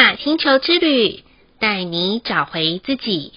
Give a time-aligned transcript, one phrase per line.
[0.00, 1.22] 大星球之旅，
[1.58, 3.34] 带你找回自己。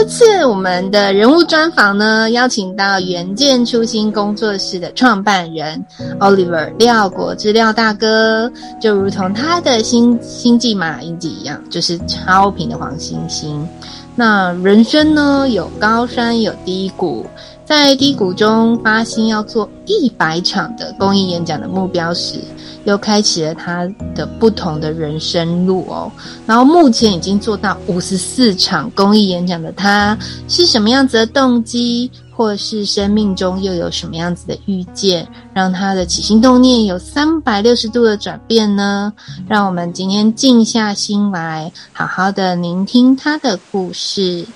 [0.00, 5.84] 这次我们的人物专访呢，邀请到原见初心工作室的创办人
[6.18, 13.68] Oliver 廖国志廖大哥，就如同他的星星际马英记一样，就是超频的黄星星。
[14.16, 17.24] 那人生呢，有高山有低谷，
[17.64, 22.38] 在低谷中发心要做一百场的公益演讲的目标时，
[22.84, 26.10] 又开启了他的不同的人生路哦。
[26.46, 32.10] 然后目前已经做到五十四场公益演讲的他，是什么样子的动机，
[32.40, 39.12] 或是生命中又有什么样子的遇见，让他的起心动念有三百六十度的转变呢？
[39.46, 44.46] 让我们今天静下心来，好好的聆听他的故事。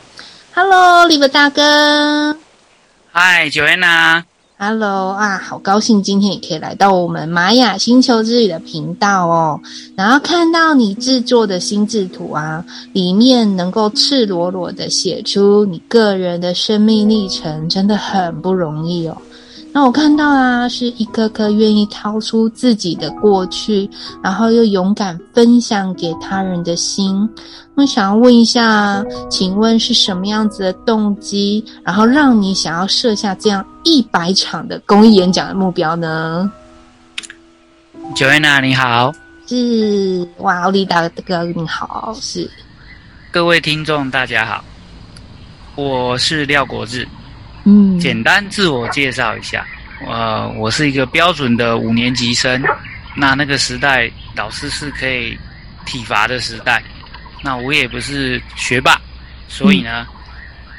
[0.54, 2.34] Hello，Liva 大哥。
[3.12, 4.33] Hi，Joanna。
[4.56, 9.60] Hello 啊，好高兴今天也可以来到我们玛雅星球之旅的频道哦。
[9.96, 19.16] 然后看到你制作的心智图啊，里面能够赤裸裸的写出你个人的生命历程，真的很不容易哦。
[19.76, 23.90] 那我看到啊，是一颗颗愿意掏出自己的过去，
[24.22, 27.28] 然后又勇敢分享给他人的心。
[27.74, 36.48] 我想要问一下，请问是什么样子的动机，然后让你想要设下这样一百场的公益演讲的目标呢
[38.14, 39.12] ？Joanna 你好，
[39.48, 42.48] 是哇，奥利大哥你好，是
[43.32, 44.64] 各位听众大家好，
[45.74, 47.08] 我是廖国志。
[47.64, 49.66] 嗯，简单自我介绍一下，
[50.06, 52.62] 呃，我是一个标准的五年级生。
[53.16, 55.38] 那那个时代，老师是可以
[55.86, 56.82] 体罚的时代。
[57.42, 59.00] 那我也不是学霸，
[59.48, 60.06] 所以呢，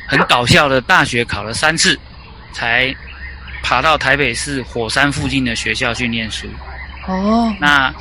[0.07, 1.97] 很搞笑的，大学考了三次，
[2.51, 2.94] 才
[3.63, 6.47] 爬到台北市火山附近的学校去念书。
[7.07, 7.94] 哦，那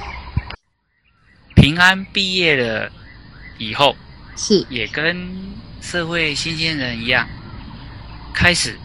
[1.54, 2.90] 平安毕业了
[3.58, 3.96] 以后，
[4.34, 5.16] 是也跟
[5.80, 7.26] 社会新鲜人一样。
[8.34, 8.76] 开始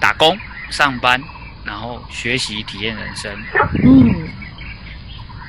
[0.00, 0.38] 打工、
[0.70, 1.20] 上班，
[1.64, 3.30] 然后学习、体验人生。
[3.84, 4.28] 嗯，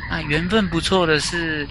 [0.09, 1.65] 那缘分不错的是，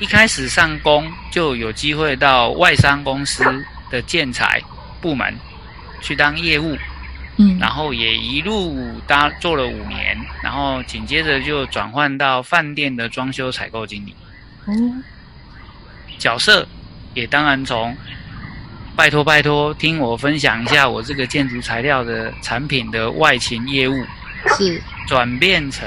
[0.00, 3.44] 一开始上工就有机会到外商公司
[3.88, 4.60] 的建材
[5.00, 5.34] 部门
[6.02, 6.76] 去当业务。
[7.38, 14.14] 嗯，然后也一路搭做了五年，然后紧接着就转换到饭店的装修采购经理。
[14.66, 15.02] 嗯，
[16.18, 16.66] 角色
[17.14, 17.96] 也当然从。
[18.96, 23.94] 拜托拜托，听我分享一下我这个建筑材料的产品的外勤业务，
[24.56, 25.86] 是转变成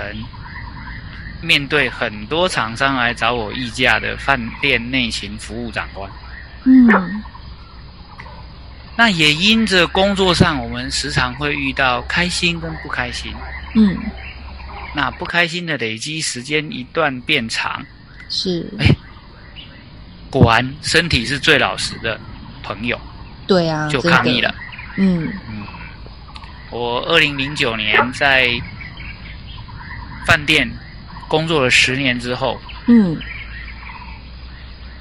[1.41, 6.07] 面对很多厂商来找我议价的饭店内勤服务长官。
[6.65, 7.23] 嗯，
[8.95, 13.33] 那也因着工作上，我们时常会遇到开心跟不开心。
[13.75, 13.97] 嗯，
[14.93, 17.83] 那不开心的累积时间一段变长，
[18.29, 18.85] 是哎，
[20.29, 22.19] 果然身体是最老实的。
[22.69, 22.99] 朋友，
[23.47, 24.53] 对啊，就抗议了。
[24.95, 25.65] 嗯嗯，
[26.69, 28.47] 我二零零九年在
[30.23, 30.69] 饭店
[31.27, 33.17] 工作了十年之后，嗯，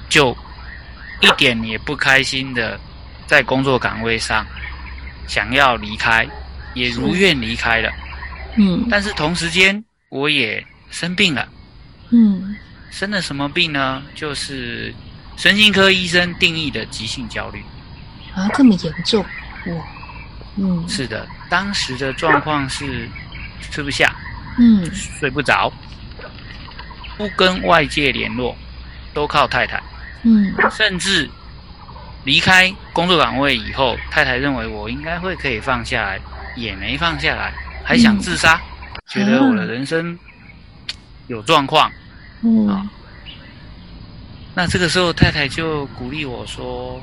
[0.09, 0.35] 就
[1.21, 2.79] 一点也不开心的
[3.27, 4.43] 在工作岗位上
[5.27, 6.27] 想要离开，
[6.73, 7.91] 也如愿离开了。
[8.57, 11.47] 嗯，但是同时间我也生病了。
[12.09, 12.55] 嗯，
[12.89, 14.01] 生了什么病呢？
[14.15, 14.91] 就是。
[15.39, 17.63] 神经科医生定义的急性焦虑
[18.35, 19.23] 啊，这么严重
[19.67, 19.85] 哇？
[20.57, 23.07] 嗯，是的，当时的状况是
[23.61, 24.13] 吃不下，
[24.57, 25.71] 嗯，睡不着，
[27.17, 28.53] 不跟外界联络，
[29.13, 29.81] 都靠太太。
[30.23, 31.29] 嗯，甚至
[32.25, 36.19] 离开工作岗位以后，太太认为我应该会可以放下来，
[36.57, 37.53] 也没放下来，
[37.85, 38.59] 还想自杀，
[38.93, 40.19] 嗯、觉得我的人生
[41.27, 41.89] 有状况。
[42.41, 42.85] 嗯，啊，
[44.59, 47.01] 那这个时候太太就鼓励我说：“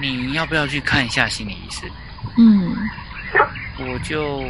[0.00, 1.90] 你要不要去看一下心理医师？”
[2.38, 2.72] 嗯，
[3.80, 4.40] 我就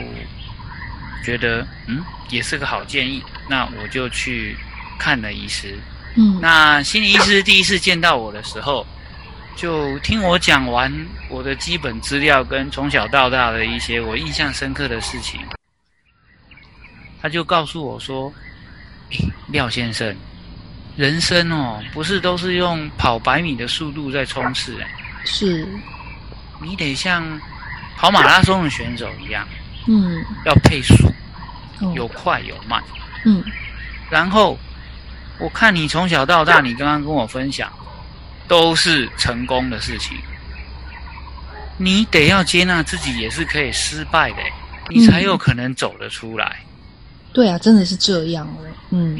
[1.24, 4.54] 觉得嗯，也是个好建议，那我就去
[4.98, 5.74] 看了医师。
[6.16, 8.86] 嗯，那心理医师第一次见到我的时候，
[9.56, 10.94] 就听我讲完
[11.30, 15.40] 我的基本资料跟从小到大的一些我印象深刻的事情，
[17.22, 18.30] 他就告诉我说
[19.12, 20.14] ：“诶，廖先生，
[20.96, 24.86] 人生哦，不是都是用跑百米的速度在冲刺，诶，
[25.24, 25.68] 是，
[26.60, 27.40] 你得像
[27.96, 29.46] 跑马拉松的选手一样，
[29.86, 30.94] 嗯，要配速，
[31.80, 32.82] 哦，有快有慢，
[33.24, 33.42] 嗯，
[34.10, 34.58] 然后。”
[35.42, 37.72] 我看你从小到大，你刚刚跟我分享，
[38.46, 40.14] 都是成功的事情。
[41.78, 44.42] 你得要接纳自己也是可以失败的，
[44.90, 46.58] 你才有可能走得出来。
[46.62, 46.68] 嗯。
[47.32, 48.60] 对啊，真的是这样哦。
[48.90, 49.18] 嗯，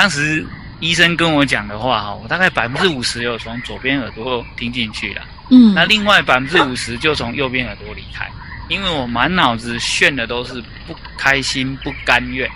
[0.00, 0.42] 当时
[0.78, 5.20] 医生跟我讲的话哈，我大概百分之五十有从左边耳朵听进去了，
[5.50, 8.26] 嗯，那另外百分之五十就从右边耳朵离开，
[8.70, 10.54] 因为我满脑子炫的都是
[10.86, 12.50] 不开心、不甘愿。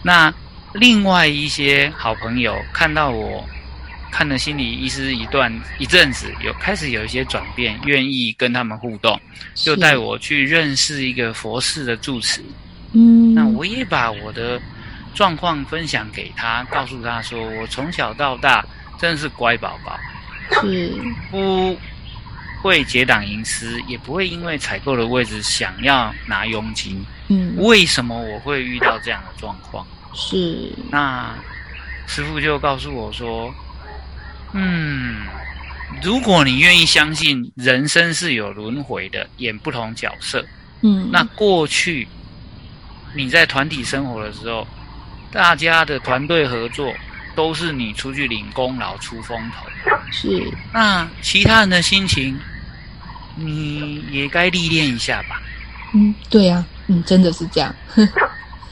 [0.00, 0.32] 那
[0.74, 3.44] 另外一些好朋友看到我
[4.12, 9.20] 看了心理医师一段一阵子，有开始有一些转变，愿意跟他们互动，
[9.56, 12.40] 就带我去认识一个佛寺的住持。
[12.92, 14.60] 嗯，那我也把我的
[15.14, 18.64] 状况分享给他，告诉他说，我从小到大
[18.98, 19.98] 真的是乖宝宝，
[20.62, 20.92] 是。
[21.30, 21.76] 不
[22.62, 27.04] 会结党营私，也不会因为采购的位置想要拿佣金。
[27.28, 29.86] 嗯，为什么我会遇到这样的状况？
[30.14, 31.34] 是，那
[32.06, 33.52] 师傅就告诉我说
[34.52, 35.22] ：“嗯，
[36.02, 40.44] 如果你愿意相信人生是有轮回的，演不同角色，
[40.82, 42.06] 嗯，那过去
[43.14, 44.66] 你在团体生活的时候，
[45.30, 46.92] 大家的团队合作
[47.34, 49.66] 都是你出去领功劳、出风头，
[50.10, 50.42] 是。
[50.72, 52.38] 那其他人的心情，
[53.36, 55.40] 你也该历练一下吧。”
[55.94, 57.74] 嗯，对呀、啊，嗯，真的是这样。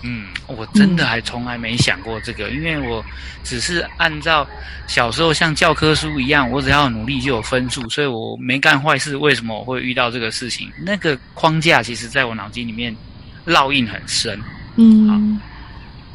[0.03, 3.05] 嗯，我真的还从来没想过这个，嗯，因为我
[3.45, 4.49] 只是按照
[4.87, 9.15] 小时候像教科书一样，我只要努力就有分数，所以我没干坏事。
[9.15, 10.73] 为什么我会遇到这个事情？
[10.79, 12.97] 那个框架其实在我脑筋里面
[13.47, 14.41] 烙印很深。
[14.77, 15.41] 嗯，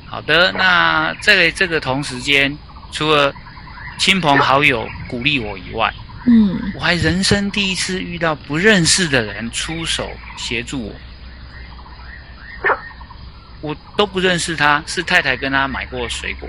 [0.05, 0.51] 好，好的。
[0.53, 2.57] 那在这个同时间，
[2.91, 3.33] 除了
[3.97, 5.93] 亲朋好友鼓励我以外，
[6.27, 10.95] 嗯，我还人生第一次遇到不认识的人出手协助我。
[13.61, 16.47] 我都不认识他，是太太跟他买过水果，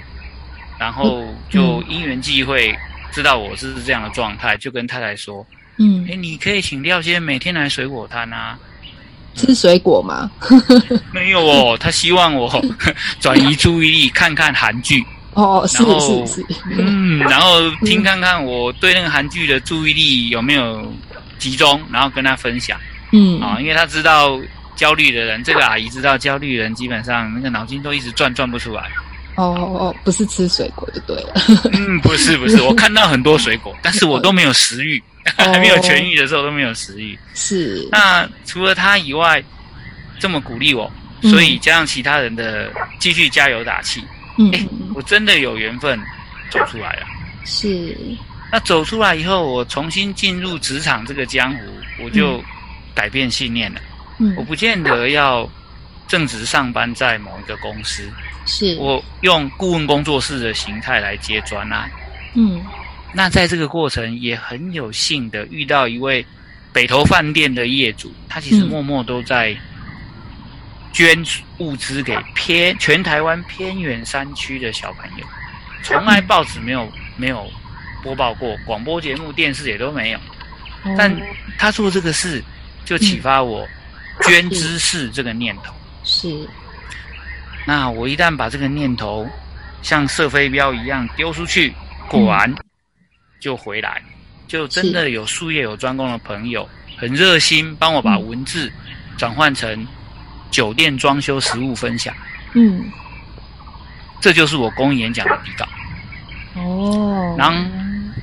[0.79, 2.77] 然后就因缘际会
[3.11, 5.47] 知道我是这样的状态，就跟太太说
[5.79, 8.59] ：“嗯，哎，你可以请廖先生每天来水果摊啊，
[9.37, 10.31] 吃水果吗？”
[11.13, 12.51] 没有哦，他希望我
[13.21, 15.05] 转移注意力，看看韩剧。
[15.35, 16.47] 哦，是是是，
[16.77, 20.91] 嗯，然后听看看我对那个韩剧的注意力有没有
[21.39, 22.79] 集中，然后跟他分享。
[23.13, 24.41] 嗯，啊，因为他知道。
[24.77, 28.83] 焦虑的人，这个阿姨知道，焦虑的人基本上那个脑筋都一直转，转不出来。
[29.37, 31.33] 哦哦，不是吃水果就对了。
[31.73, 35.03] 嗯，不是不是，我看到很多水果，但是我都没有食欲，
[35.37, 37.19] 还没有痊愈的时候都没有食欲。
[37.35, 37.87] 是。
[37.93, 39.43] 那除了他以外，
[40.19, 40.91] 这么鼓励我，
[41.23, 44.03] 所以加上其他人的继续加油打气。
[44.39, 45.99] 嗯，诶，我真的有缘分
[46.51, 47.07] 走出来了。
[47.45, 47.97] 是。
[48.51, 51.59] 那走出来以后，我重新进入职场这个江湖，
[52.05, 52.43] 我就
[52.95, 53.81] 改变信念了。
[54.19, 55.47] 嗯，我不见得要
[56.09, 58.11] 正职上班在某一个公司，
[58.47, 58.77] 是。
[58.77, 61.91] 我用顾问工作室的形态来接专案。
[62.35, 62.65] 嗯，
[63.13, 66.25] 那在这个过程也很有幸的遇到一位
[66.73, 69.57] 北投饭店的业主，他其实默默都在
[70.93, 71.25] 捐
[71.59, 75.27] 物资给偏全台湾偏远山区的小朋友，
[75.83, 77.51] 从来报纸没有没有
[78.03, 80.21] 播报过，广播节目、电视也都没有，
[80.97, 81.15] 但
[81.59, 82.43] 他做这个事
[82.85, 83.67] 就启发我。
[84.23, 85.75] 捐知识这个念头
[86.07, 86.49] 是，
[87.67, 89.29] 那我一旦把这个念头
[89.83, 91.75] 像射飞镖一样丢出去，
[92.09, 92.55] 果然
[93.41, 94.01] 就回来，
[94.47, 98.71] 就真的有术业有专攻的朋友很热心帮我把文字
[99.19, 99.85] 转换成
[100.51, 102.15] 酒店装修实物分享。
[102.55, 102.85] 嗯，
[104.21, 105.69] 这就是我公益演讲的底稿。
[106.55, 107.71] 哦，然后。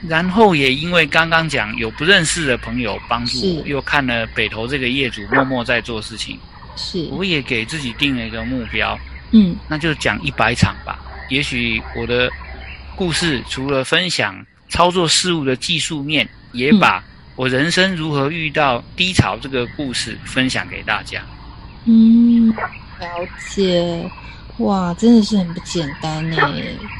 [0.05, 6.37] 然后也因为刚刚讲有不认识的朋友帮助我，又看了北投这个业主默默在做事情，
[6.75, 8.97] 是，我也给自己定了一个目标，
[9.31, 10.99] 嗯，那就讲一百场吧。
[11.29, 12.29] 也许我的
[12.95, 14.35] 故事除了分享
[14.69, 17.03] 操作事物的技术面，也把
[17.35, 21.21] 我人生如何遇到低潮这个故事分享给大家。
[21.85, 22.49] 嗯，
[22.99, 23.07] 了
[23.49, 24.09] 解。
[24.57, 26.37] 哇，真的是很不简单呢，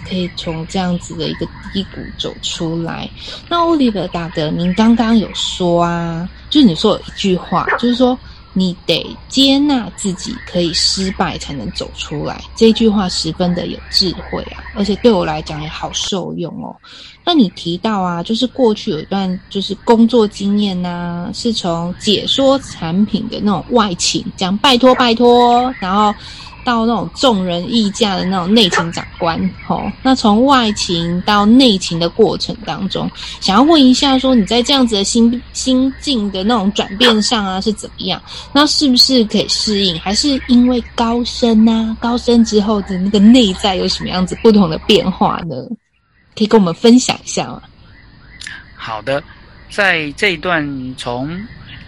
[0.10, 3.08] 可以从这样子的一个低谷走出来。
[3.48, 8.18] 那 Oliver 大哥，您刚刚有说啊，就是你说有一句话，就是说
[8.54, 12.42] 你得接纳自己可以失败才能走出来。
[12.56, 16.76] 这句话十分的有智慧啊，而且对我来讲也好受用哦。
[17.26, 26.14] 那你提到啊，就是过去有一段就是工作经验呐、啊，是从解说产品的那种外勤，讲拜托拜托，然后。
[26.66, 29.38] 到那种众人议价的那种内勤长官，
[29.68, 33.12] 吼，那从外勤到内勤的过程当中，
[33.42, 38.22] 想要问一下，说你在这样子的心心境的那种转变上啊，是怎么样？
[38.54, 40.00] 那是不是可以适应？
[40.00, 41.98] 还是因为高升啊？
[42.00, 45.56] 高升之后的那个内在有什么样子不同的变化呢？
[46.36, 47.62] 可以跟我们分享一下吗？
[48.76, 49.24] 好的，
[49.70, 51.40] 在这一段从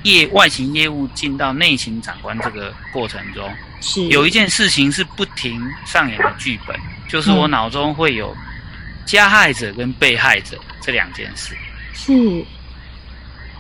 [0.03, 3.49] 业外勤业务进到内勤长官这个过程中。
[3.81, 6.75] 是有一件事情是不停上演的剧本，
[7.07, 8.35] 就是我脑中会有
[9.05, 11.55] 加害者跟被害者这两件事，
[11.93, 12.43] 是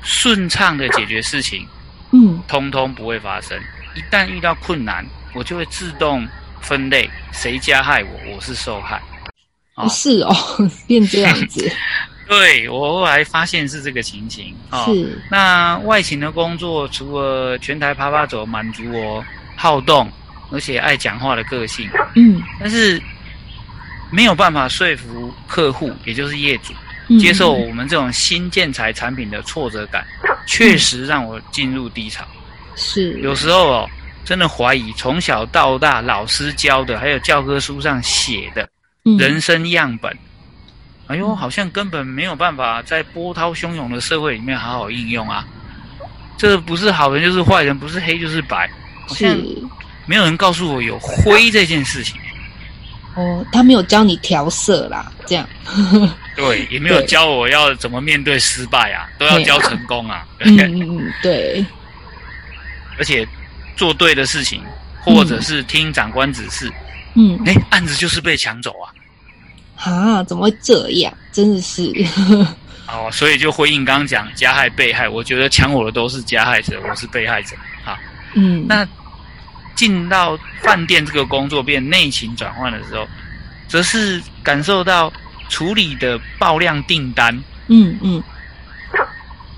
[0.01, 1.67] 顺畅的解决事情，
[2.11, 3.59] 嗯，通通不会发生。
[3.93, 6.27] 一旦遇到困难，我就会自动
[6.61, 8.99] 分类谁加害我，我是受害。
[9.75, 10.35] 哦，是哦，
[10.87, 11.71] 变这样子。
[12.27, 14.55] 对，我后来发现是这个情形。
[14.71, 19.23] 哦，是那外勤的工作，除了全台趴趴走，满足我。
[19.57, 20.11] 好动，
[20.51, 23.01] 而且爱讲话的个性，嗯，但是
[24.11, 26.73] 没有办法说服客户，也就是业主，
[27.07, 30.05] 嗯、接受我们这种新建材产品的挫折感，
[30.45, 32.25] 确实让我进入低潮。
[32.75, 33.89] 是，有时候哦，
[34.25, 38.67] 真的怀疑从小到大老师教的，还有教科书上写的
[39.19, 40.17] 人生样本，嗯、
[41.07, 45.45] 哎呦，好像根本没有办法在波涛汹涌的社会里面好好应用啊！
[46.37, 48.67] 这不是好人就是坏人，不是黑就是白。
[49.07, 49.37] 好像，
[50.07, 52.19] 没有人告诉我有灰这件事情。
[53.13, 55.47] 哦，他没有教你调色啦，这样。
[56.35, 60.27] 对，也没有教我要怎么面对失败啊，都要教成功啊。
[60.43, 61.63] 嗯嗯嗯，对。
[62.97, 63.27] 而且
[63.77, 64.63] 做对的事情，
[65.01, 66.71] 或者是听长官指示，
[67.13, 68.91] 嗯，哎，案子就是被抢走啊。
[69.77, 71.13] 啊，怎么会这样？
[71.31, 71.91] 真的是。
[72.87, 77.55] 哦，所以就回应刚刚讲加害被害，我觉得抢我的都是加害者，我是被害者。
[77.83, 77.97] 好。
[78.35, 78.87] 嗯，那
[79.75, 83.07] 进到饭店这个工作变内勤转换的时候，
[83.67, 85.11] 则是感受到
[85.49, 87.33] 处理的爆量订单，
[87.67, 88.23] 嗯嗯，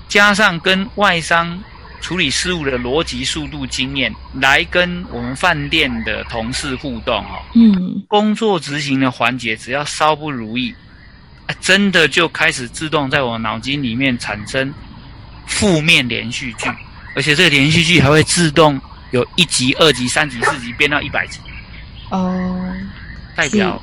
[0.08, 1.62] 加上跟外商
[2.00, 10.74] 处理事务的逻辑、速度、经验，来跟我们饭店的同事互动哦，嗯，工作执行的环节只要稍不如意，
[11.60, 14.72] 真的就开始自动在我脑筋里面产生
[15.46, 16.68] 负面连续剧。
[17.14, 21.40] 而且这个连续剧还会自动有一集、二集、三集、四集变到一百集，
[22.10, 22.72] 哦，
[23.34, 23.82] 代表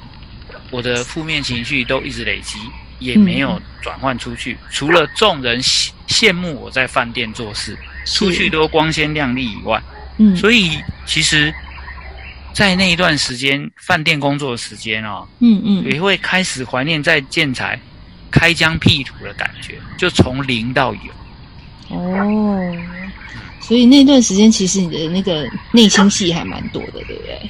[0.72, 2.58] 我的负面情绪都一直累积，
[3.00, 4.58] 也没有转换出去。
[4.70, 9.82] 除了众人羡慕我在饭店做事，出去都光鲜亮丽以外，
[10.18, 11.54] 嗯，所以其实，
[12.54, 17.80] 在那一段时间饭店工作的时间哦，嗯嗯，也会开始怀念在建材
[18.32, 21.12] 开疆辟土的感觉，就从零到有，
[21.90, 22.78] 哦。
[23.68, 27.50] 所以那段时间，其实你的那个内心戏还蛮多的，对不对？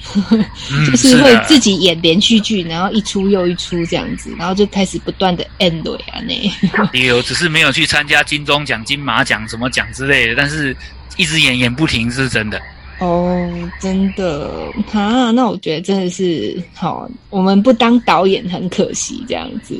[0.71, 6.95] 嗯、 就是会自己演连续剧，然后一出又一出这样子，然后就开始不断的 end 啊那。
[6.97, 10.73] 有，只是没有去参加金钟奖、金马奖什么奖之类的，但是
[11.17, 12.61] 一直演演不停，是真的。
[12.99, 19.77] 哦，真的啊，那我觉得真的是好，我们不当导演很可惜这样子。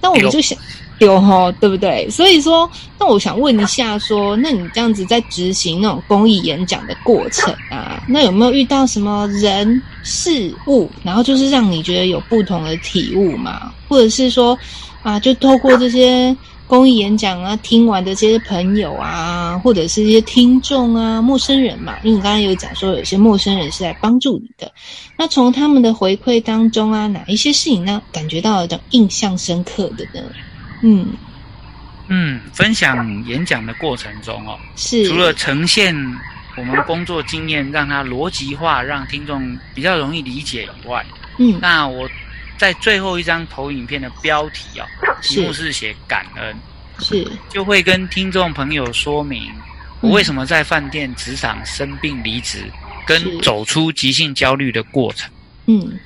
[0.00, 0.56] 那我们就想。
[0.98, 2.08] 有齁，对不对？
[2.08, 13.72] 所以说，那我想问一下，说，那你这样子在执行那种公益演讲的过程啊，那有没有遇到什么人事物，然后就是让你觉得有不同的体悟嘛？
[13.88, 14.56] 或者是说，
[15.02, 16.34] 啊，就透过这些
[16.66, 24.70] 公益演讲啊，听完的这些朋友啊，或者是一些听众啊，陌生人嘛，因为你刚才有讲说，有些陌生人是来帮助你的，
[25.18, 30.24] 那从他们的回馈当中啊，哪一些事情呢，感觉到有种印象深刻的呢？
[30.84, 31.08] 嗯。
[32.08, 35.08] 嗯，分享演讲的过程中哦，是。
[35.08, 35.96] 除了呈现
[36.54, 41.02] 我们工作经验，让它逻辑化，让听众比较容易理解以外，
[41.38, 42.06] 嗯，那我
[42.58, 44.84] 在最后一张投影片的标题哦，
[45.22, 46.54] 题目是写感恩，
[46.98, 47.26] 是。
[47.48, 49.50] 就会跟听众朋友说明
[50.00, 52.70] 我为什么在饭店职场生病离职，
[53.06, 55.30] 跟走出急性焦虑的过程。
[55.66, 55.98] 嗯，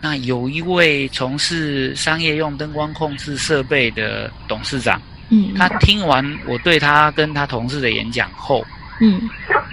[0.00, 5.00] 那有一位从事商业用灯光控制设备的董事长，
[5.30, 8.64] 嗯，他听完我对他跟他同事的演讲后，
[9.00, 9.28] 嗯，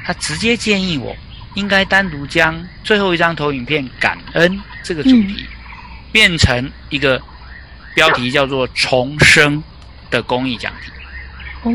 [0.06, 1.16] 他直接建议我
[1.56, 5.48] 应该单独将最后一张投影片“感恩”这个主题、嗯、
[6.12, 7.22] 变成一个
[7.94, 9.62] 标题叫做“重生”
[10.10, 10.92] 的公益讲题。
[11.64, 11.72] 哦，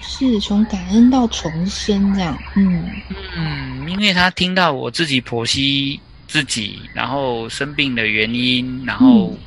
[0.00, 2.90] 是从感恩到重生这样，嗯。
[3.36, 9.38] 嗯，因为他听到我自己剖析自己，然后生病的原因，然后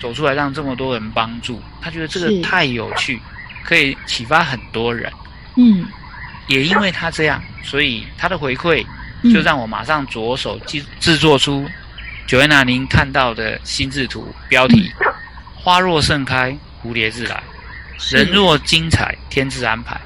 [0.00, 3.20] 走出来让这么多人帮助，他觉得这个太有趣，
[3.64, 5.12] 可以启发很多人。
[5.56, 5.86] 嗯，
[6.48, 8.84] 也因为他这样，所以他的回馈
[9.32, 11.64] 就让我马上着手制制作出
[12.26, 14.90] Joanna 您看到的心智图标题：
[15.54, 17.42] 花若盛开，蝴蝶自来。
[18.10, 20.00] 人若精彩，天自安排。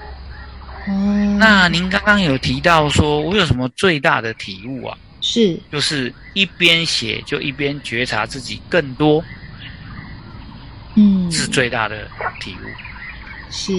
[0.86, 4.98] 嗯，那您刚刚有提到说，我有什么最大的体悟啊？
[5.28, 9.24] 是，就是一边写就一边觉察自己更多。
[10.94, 12.08] 嗯，是最大的
[12.40, 13.50] 体悟。
[13.50, 13.72] 是，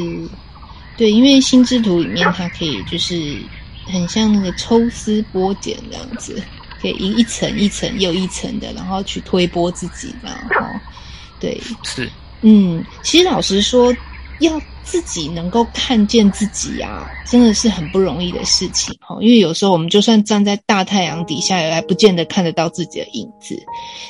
[0.98, 3.38] 对，因为心智图里面它可以就是
[3.86, 6.44] 很像那个抽丝剥茧这样子，
[6.82, 10.66] 可以一一层一层又一层的，然后去推波自己，然后
[11.40, 12.10] 对，是。
[12.42, 13.96] 嗯，其实老实说，
[14.40, 19.18] 要自己能够看见自己啊，真的是很不容易的事情哈。
[19.20, 23.62] 因为有时候我们就算站在大太阳底下，也还不见得看得到自己的影子。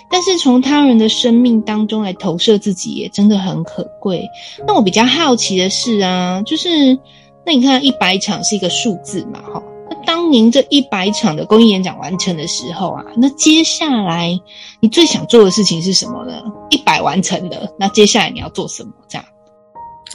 [0.09, 4.23] 但是从他人的生命当中来投射自己，也真的很可贵。
[4.67, 6.97] 那我比较好奇的是啊，就是
[7.45, 9.63] 那你看一百场是一个数字嘛，哈。
[9.89, 14.37] 那当您这一百场的公益演讲完成的时候啊，那接下来
[14.81, 16.43] 你最想做的事情是什么呢？
[16.69, 18.91] 一百完成了，那接下来你要做什么？
[19.07, 19.25] 这样？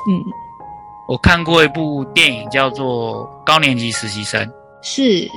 [0.08, 0.22] 嗯，
[1.08, 4.44] 我看过一部电影叫做《高年级实习生》，
[4.82, 5.28] 是，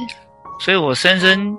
[0.60, 1.56] 所以我深深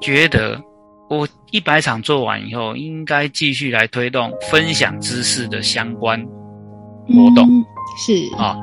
[0.00, 0.60] 觉得，
[1.08, 6.18] 我一百场做完以后，应该继续来推动分享知识的相关
[7.06, 7.48] 活动。
[7.48, 7.64] 嗯、
[7.98, 8.34] 是。
[8.36, 8.56] 啊，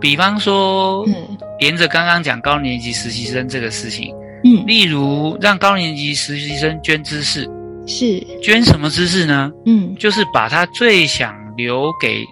[0.00, 1.14] 比方说，嗯。
[1.60, 7.42] 连着刚刚讲高年级实习生这个事情，嗯，例如让高年级实习生捐知识，
[7.84, 8.20] 是。
[8.40, 9.50] 捐什么知识呢？
[9.66, 12.24] 嗯，就是把他最想留给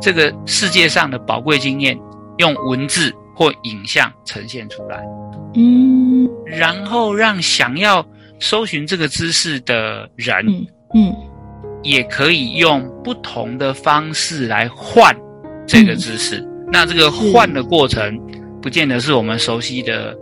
[0.00, 1.98] 这个世界上的宝贵经验，
[2.38, 5.04] 用文字或影像呈现出来，
[5.54, 8.04] 嗯，然后让想要
[8.38, 11.14] 搜寻这个知识的人，嗯，嗯，
[11.82, 15.14] 也可以用不同的方式来换
[15.66, 16.38] 这个知识。
[16.38, 18.18] 嗯，那这个换的过程，
[18.62, 20.16] 不见得是我们熟悉的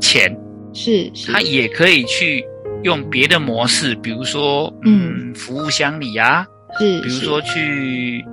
[0.00, 0.34] 钱，
[0.72, 2.44] 是，是，他也可以去
[2.82, 6.46] 用别的模式，比如说，嗯，服务乡里啊，
[6.78, 8.24] 是，比如说去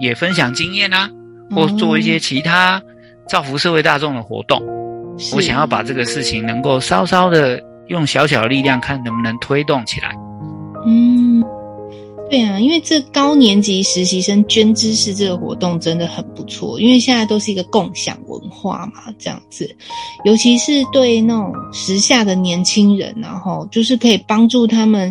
[0.00, 1.10] 也分享经验啊，
[1.54, 2.82] 或做一些其他
[3.28, 4.62] 造福社会大众的活动。
[5.34, 10.14] 我想要把这个事情能够稍稍的用小小的力量，看能不能推动起来。
[10.86, 11.44] 嗯。
[12.30, 19.74] 对啊，因为这高年级实习生捐知识这个活动真的很不错，因为现在都是一个共享文化嘛，这样子，
[20.26, 25.10] 尤其是对那种时下的年轻人，然后就是可以帮助他们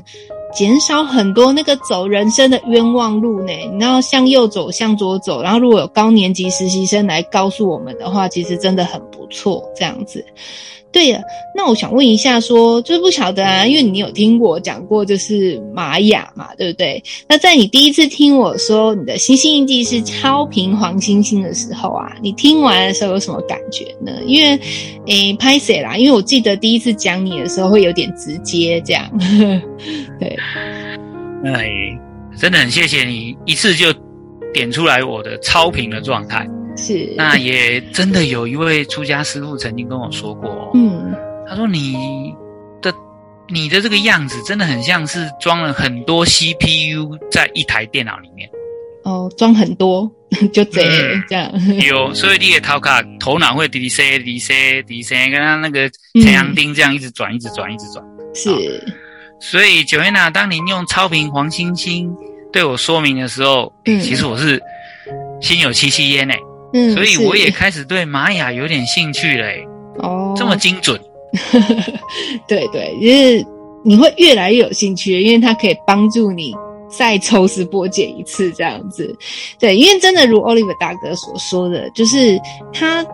[0.54, 3.54] 减少很多那个走人生的冤枉路呢。
[3.74, 10.26] 你要向右走，向左走，然后如果有高年级实习生来告诉我们的话，其实真的很不错，这样子。
[10.92, 11.22] 对呀，
[11.56, 17.04] 那我想问一下说，就是不晓得啊，因为你有听我讲过，就是玛雅嘛，对不对？
[17.28, 24.12] 那在你第一次听我说你的星星印记是超频黄星星的时候啊，你听完的时候有什么感觉呢？
[24.26, 24.60] 因为
[25.06, 29.08] 诶，拍谢啦，因为我记得第一次讲你的时候会有点直接这样，
[30.20, 30.36] 对。
[31.44, 31.70] 哎，
[32.40, 33.94] 真的很谢谢你一次就
[34.54, 36.48] 点出来我的超频的状态。
[36.78, 41.14] 是，那也真的有一位出家师傅曾经跟我说过，嗯，
[41.50, 42.34] 他说你
[42.82, 42.94] 的
[43.50, 48.48] 你的这个样子真的很像是装了很多 CPU 在一台电脑里面。
[49.04, 50.12] 哦，装很多
[50.52, 51.78] 就这样，嗯、这样。
[51.78, 55.90] 有，所以你也头卡头脑会滴滴滴滴滴跟他那个
[56.22, 58.06] 太阳钉这样一直转，一直转，一直转。
[58.34, 58.84] 是，
[59.40, 62.14] 所以 Joanna，当您用超频黄星星
[62.52, 64.62] 对我说明的时候，嗯、其实我是
[65.42, 66.38] 心有戚戚焉诶。
[66.74, 69.66] 嗯，所以我也开始对玛雅有点兴趣嘞。
[70.00, 71.00] 哦，这么精准。
[72.48, 73.46] 对对，就是
[73.84, 76.54] 你会越来越有兴趣，因为它可以帮助你
[76.90, 79.16] 再抽丝剥茧一次这样子。
[79.60, 82.40] 对，因为真的如 Oliver 大哥所说的，就是
[82.72, 83.06] 它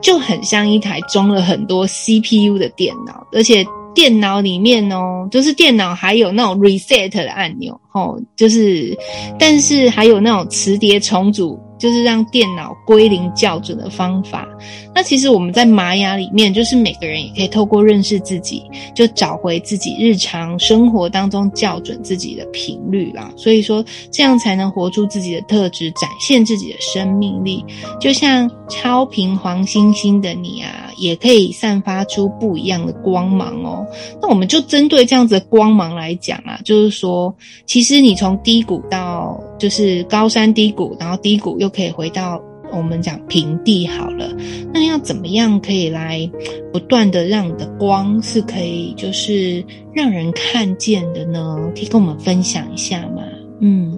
[0.00, 8.96] 就很像一台装了很多 CPU 的电脑，而且电脑里面哦，就是电脑还有那种 reset 的按钮，哦，就是，
[9.38, 11.58] 但是还有那种磁碟重组。
[11.82, 14.46] 就是让电脑归零校准的方法。
[14.94, 18.62] 那其实我们在玛雅里面，就是每个人也可以透过认识自己，
[18.94, 23.32] 就找回自己日常生活当中校准自己的频率啦。
[23.36, 27.64] 所以说，这样才能活出自己的特质，展现自己的生命力。
[28.00, 33.84] 就像超频黄星星的你啊，也可以散发出不一样的光芒哦。
[34.20, 37.34] 那我们就针对这样子的光芒来讲啊，就是说，
[37.66, 44.28] 其实你从低谷到就是高山低谷，然后低谷又可以回到我们讲平地好了。
[44.74, 46.28] 那要怎么样可以来
[46.72, 51.56] 不断的让你的光是可以就是让人看见的呢？
[51.76, 53.22] 可以跟我们分享一下吗？
[53.60, 53.96] 嗯，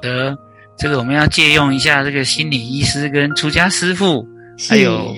[0.00, 0.34] 得，
[0.78, 4.26] 这个我们要借用一下这个心理医师跟出家师傅，
[4.66, 5.14] 还有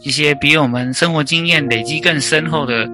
[0.00, 2.88] 一些比我们生活经验累积更深厚的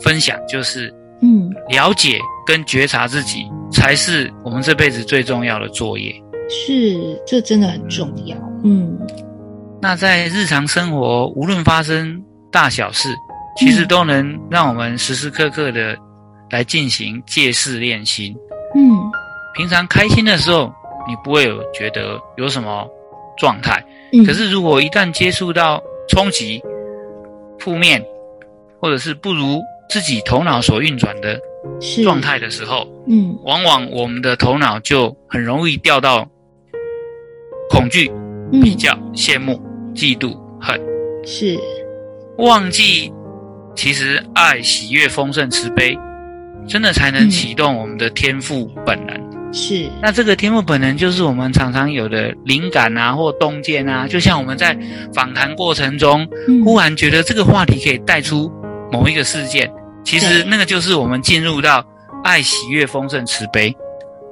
[0.00, 0.92] 分享，就是。
[1.22, 6.14] 嗯，了解跟觉察自己才是我们这辈子最重要的作业。
[6.48, 8.36] 是，这真的很重要。
[8.64, 8.98] 嗯，
[9.80, 13.08] 那在日常生活，无论发生大小事，
[13.56, 15.96] 其实都能让我们时时刻刻的
[16.50, 18.34] 来进行戒识练心。
[18.74, 18.98] 嗯，
[19.54, 20.72] 平常开心的时候，
[21.08, 22.88] 你不会有觉得有什么
[23.38, 23.84] 状态。
[24.12, 26.62] 嗯，可是如果一旦接触到冲击、
[27.58, 28.04] 负面，
[28.80, 29.60] 或者是不如。
[29.92, 31.36] 自己头脑所运转的
[32.02, 36.28] 状态的时候，嗯，往往我们的头脑就很容易掉到
[37.68, 38.10] 恐惧、
[38.62, 39.60] 比较、羡慕、
[39.94, 40.80] 嫉妒、恨，
[41.24, 41.58] 是。
[42.38, 43.12] 忘记
[43.74, 45.98] 其实爱、喜悦、丰盛、慈悲，
[46.66, 49.30] 真的才能启动我们的天赋本能。
[49.52, 54.78] 是，那这个天赋本能就是我们常常有的灵感啊，或洞见啊，就像我们在
[55.12, 56.26] 访谈过程中，
[56.64, 58.50] 忽然觉得这个话题可以带出
[58.90, 59.70] 某一个事件。
[60.04, 61.84] 其实那个就是我们进入到
[62.24, 63.74] 爱、喜悦、丰盛、慈悲。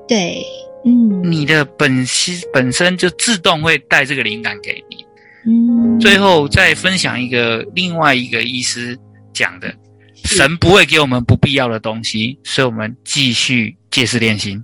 [0.09, 0.42] 对，
[0.85, 5.04] 嗯，你的本心本身就自动会带这个灵感给你。
[5.46, 8.98] 嗯，最后再分享一个另外一个医师
[9.33, 9.72] 讲的：
[10.24, 14.62] 神不会给我们不必要的东西，所以我们继续借势练心。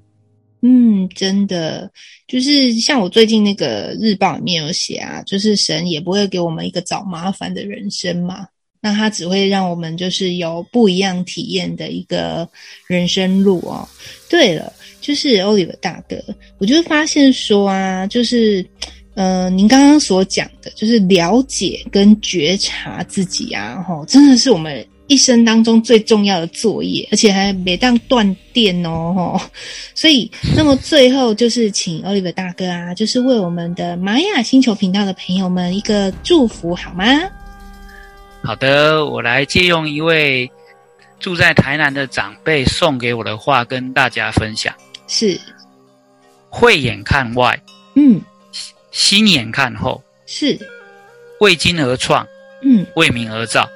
[0.63, 1.91] 嗯，真的
[2.27, 8.47] 就是像我最近那个日报里面有写啊，就是神也不会给我们一个找麻烦的人生嘛。
[8.85, 12.47] 那它只会让我们就是有不一样体验的一个
[12.87, 13.89] 人生路哦。
[14.29, 14.71] 对了，
[15.01, 16.23] 就是 Oliver 大哥，
[16.59, 18.63] 我就发现说啊，就是，
[19.15, 29.41] 呃，您刚刚所讲的，就是了解跟觉察自己啊，吼，真的是我们一生当中最重要的作业，而且还没当断电哦，吼。
[29.95, 37.05] 所以，那么最后就是请 Oliver 大哥啊，就是为我们的玛雅星球频道的朋友们一个祝福好吗？
[38.47, 40.51] 好的，我来借用一位
[41.19, 44.75] 住在台南的长辈送给我的话，跟大家分享。
[45.07, 45.41] 是，
[46.51, 47.59] 慧眼看外，
[47.95, 48.21] 嗯，
[48.91, 50.59] 心眼看后，是，
[51.41, 52.27] 为今而创，
[52.63, 53.67] 嗯，为民而造。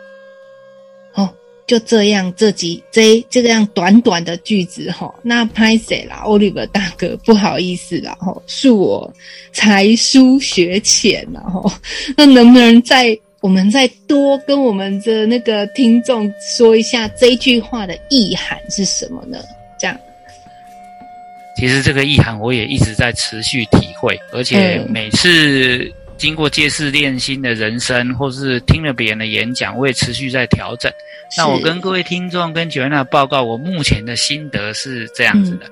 [1.14, 1.26] 哦，
[1.66, 9.10] 就这样，这几这这个样短短的句子哈，那拍谁啦，Oliver 大哥，不好意思啦，吼，恕我
[9.50, 11.72] 才疏学浅，然后
[12.18, 13.18] 那能不能再？
[13.40, 19.38] 我们再多跟我们的那个听众说一下这一句话的意涵是什么呢？
[19.78, 19.96] 这样，
[21.56, 30.90] 其实这个意涵我也一直在持续体会，而且每次经过借势练心的人生，或是听了别人的演讲，我也持续在调整。
[31.36, 35.66] 那我跟各位听众跟 Joanna 报告，我目前的心得是这样子的：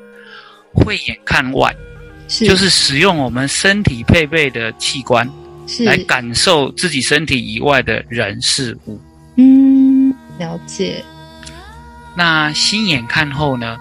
[0.73, 1.75] 慧眼看外，
[2.29, 5.29] 就是使用我们身体配备的器官。
[5.67, 9.01] 是来感受自己身体以外的人事物。
[9.37, 11.05] 嗯，了解。
[12.17, 13.77] 那心眼看后呢？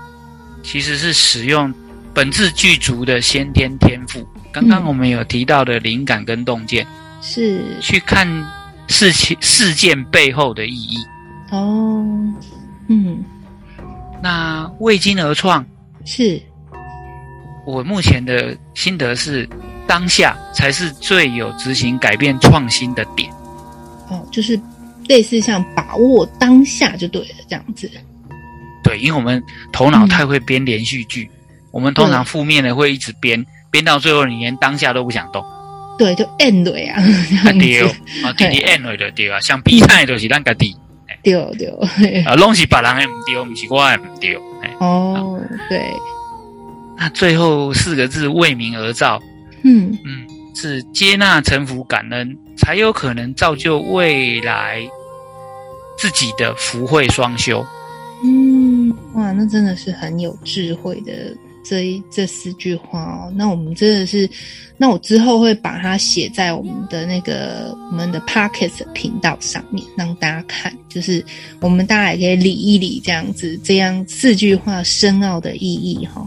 [0.63, 1.71] 其实是使用
[2.11, 4.27] 本自具足的先天天赋。
[4.51, 6.87] 刚刚我们有提到的灵感跟洞见，
[7.21, 8.27] 是去看
[8.87, 10.97] 事情事件背后的意义。
[11.51, 12.03] 哦，
[12.87, 13.23] 嗯。
[14.23, 15.63] 那为今而创，
[16.03, 16.41] 是
[17.63, 19.47] 我目前的心得是。
[19.87, 23.31] 当下才是最有执行改变创新的点。
[24.09, 24.59] 哦，就是
[25.07, 27.89] 类似像把握当下就对了，这样子。
[28.83, 35.43] 对，因为我们头脑太会编连续剧，嗯、我们通常负面的会一直编，编到最后你连当下都不想动。
[35.97, 36.95] 对，就 end 了呀。
[37.57, 37.81] 对
[38.23, 40.75] 啊，弟弟 end 了就对啊，像比赛都是咱家己。
[41.23, 42.21] 对对。
[42.23, 44.35] 啊，拢是别人的唔对，不是我的唔对。
[44.79, 45.81] 哦，对。
[46.97, 49.19] 那最后四个字为民而造。
[49.67, 54.79] 嗯嗯，是接纳、臣服、感恩，才有可能造就未来
[55.97, 57.65] 自己的福慧双修。
[58.23, 63.33] 嗯，哇，那真的是很有智慧的这一这四句话哦。
[63.35, 64.29] 那我们真的是，
[64.77, 71.25] 那我之后会把它写在我们的那个我们的 Pockets 频道上面，让大家看，就是
[71.59, 76.23] 我们大家也可以理一理这样子，这样四句话深奥的意义哈。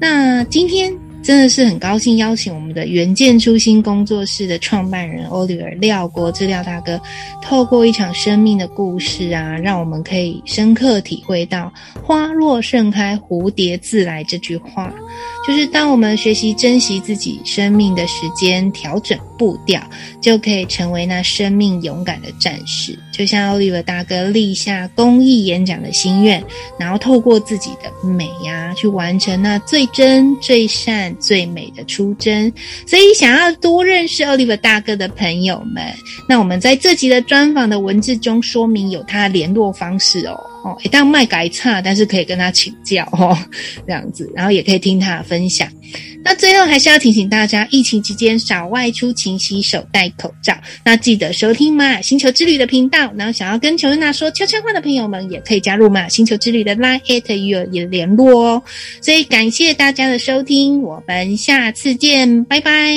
[0.00, 0.90] 那今天。
[1.24, 7.00] 真的是很高兴邀请我们的远见初心工作室的创办人 Oliver 廖国志廖大哥，
[7.40, 11.72] 透过一场生命的故事啊，让我们可以深刻体会到
[12.04, 14.92] “花若盛开，蝴蝶自来”这句话。
[15.46, 19.82] 就是当我们学习珍惜自己生命的时间，调整步调，
[20.20, 22.98] 就可以成为那生命勇敢的战士。
[23.16, 26.42] 就像奥利弗大哥立下公益演讲的心愿，
[26.76, 32.52] 然后透过自己的美呀、去完成那最真、最善、最美的出征。
[32.84, 35.84] 所以，想要多认识奥利弗大哥的朋友们，
[36.28, 40.34] 那我们在这集的专访的文字中说明有他联络方式哦。
[40.64, 43.36] 哦，一旦卖改差，但是可以跟他请教哦，
[43.86, 45.68] 这样子，然后也可以听他的分享。
[46.24, 50.56] 那最后还是要提醒大家，疫情期间少外出，勤洗手，戴口罩。
[50.82, 58.62] 那记得收听玛雅星球之旅的频道，然后想要跟乔安娜说悄悄话的朋友们，也可以加入玛雅星球之旅的 Line at 与也联络哦。
[59.02, 62.96] 所以感谢大家的收听，我们下次见，拜拜，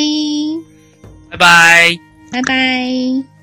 [1.29, 1.97] 拜拜，
[2.31, 3.37] 拜拜。